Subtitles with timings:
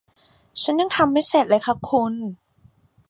[0.61, 2.13] ฉันยังทำไม่เสร็จเลยค่ะคุณ